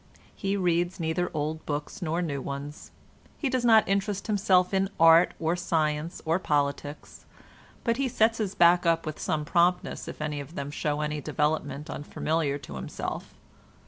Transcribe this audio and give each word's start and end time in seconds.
He 0.35 0.57
reads 0.57 0.99
neither 0.99 1.29
old 1.31 1.63
books 1.67 2.01
nor 2.01 2.23
new 2.23 2.41
ones. 2.41 2.89
He 3.37 3.49
does 3.49 3.63
not 3.63 3.87
interest 3.87 4.25
himself 4.25 4.73
in 4.73 4.89
art 4.99 5.35
or 5.39 5.55
science 5.55 6.23
or 6.25 6.39
politics, 6.39 7.25
but 7.83 7.97
he 7.97 8.07
sets 8.07 8.39
his 8.39 8.55
back 8.55 8.83
up 8.83 9.05
with 9.05 9.19
some 9.19 9.45
promptness 9.45 10.07
if 10.07 10.19
any 10.19 10.39
of 10.39 10.55
them 10.55 10.71
show 10.71 11.01
any 11.01 11.21
development 11.21 11.87
unfamiliar 11.87 12.57
to 12.57 12.77
himself. 12.77 13.35